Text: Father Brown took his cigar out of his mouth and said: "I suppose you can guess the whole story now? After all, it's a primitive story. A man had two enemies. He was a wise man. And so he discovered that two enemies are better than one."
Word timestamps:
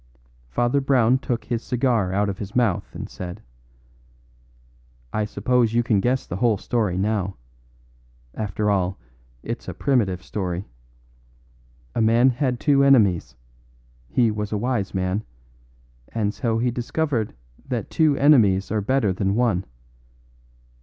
Father 0.49 0.81
Brown 0.81 1.19
took 1.19 1.45
his 1.45 1.61
cigar 1.61 2.11
out 2.11 2.27
of 2.27 2.39
his 2.39 2.55
mouth 2.55 2.95
and 2.95 3.07
said: 3.07 3.43
"I 5.13 5.25
suppose 5.25 5.75
you 5.75 5.83
can 5.83 5.99
guess 5.99 6.25
the 6.25 6.37
whole 6.37 6.57
story 6.57 6.97
now? 6.97 7.37
After 8.33 8.71
all, 8.71 8.97
it's 9.43 9.67
a 9.67 9.75
primitive 9.75 10.23
story. 10.23 10.65
A 11.93 12.01
man 12.01 12.31
had 12.31 12.59
two 12.59 12.83
enemies. 12.83 13.35
He 14.09 14.31
was 14.31 14.51
a 14.51 14.57
wise 14.57 14.95
man. 14.95 15.23
And 16.09 16.33
so 16.33 16.57
he 16.57 16.71
discovered 16.71 17.35
that 17.67 17.91
two 17.91 18.17
enemies 18.17 18.71
are 18.71 18.81
better 18.81 19.13
than 19.13 19.35
one." 19.35 19.65